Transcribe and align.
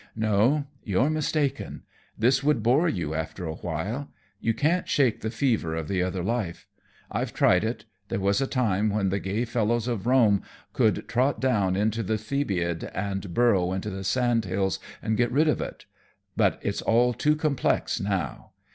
"No, 0.15 0.65
you're 0.83 1.11
mistaken. 1.11 1.83
This 2.17 2.43
would 2.43 2.63
bore 2.63 2.89
you 2.89 3.13
after 3.13 3.45
a 3.45 3.53
while. 3.53 4.07
You 4.39 4.51
can't 4.51 4.89
shake 4.89 5.21
the 5.21 5.29
fever 5.29 5.75
of 5.75 5.87
the 5.87 6.01
other 6.01 6.23
life. 6.23 6.65
I've 7.11 7.35
tried 7.35 7.63
it. 7.63 7.85
There 8.09 8.19
was 8.19 8.41
a 8.41 8.47
time 8.47 8.89
when 8.89 9.09
the 9.09 9.19
gay 9.19 9.45
fellows 9.45 9.87
of 9.87 10.07
Rome 10.07 10.41
could 10.73 11.07
trot 11.07 11.39
down 11.39 11.75
into 11.75 12.01
the 12.01 12.17
Thebaid 12.17 12.85
and 12.95 13.31
burrow 13.35 13.73
into 13.73 13.91
the 13.91 14.03
sandhills 14.03 14.79
and 15.03 15.17
get 15.17 15.31
rid 15.31 15.47
of 15.47 15.61
it. 15.61 15.85
But 16.35 16.57
it's 16.63 16.81
all 16.81 17.13
too 17.13 17.35
complex 17.35 17.99
now. 17.99 18.53